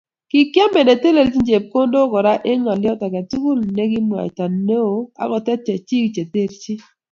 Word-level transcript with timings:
Kikiame 0.29 0.81
netelechin 0.85 1.45
chepkondok 1.49 2.07
Kora 2.13 2.33
eng 2.49 2.61
ngolyo 2.63 2.91
age 3.05 3.21
tugul 3.29 3.59
ne 3.75 3.83
kimwaita 3.91 4.45
neo 4.67 4.89
akotet 5.23 5.59
chechi 5.65 5.97
cheterchin 6.15 6.79